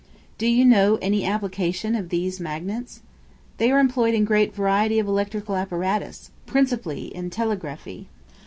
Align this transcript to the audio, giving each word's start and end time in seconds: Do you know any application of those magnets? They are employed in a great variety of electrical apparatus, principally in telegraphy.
Do 0.39 0.47
you 0.47 0.65
know 0.65 0.97
any 0.99 1.23
application 1.27 1.93
of 1.93 2.09
those 2.09 2.39
magnets? 2.39 3.01
They 3.57 3.69
are 3.71 3.77
employed 3.79 4.15
in 4.15 4.23
a 4.23 4.25
great 4.25 4.51
variety 4.51 4.97
of 4.97 5.05
electrical 5.07 5.55
apparatus, 5.55 6.31
principally 6.47 7.13
in 7.15 7.29
telegraphy. 7.29 8.07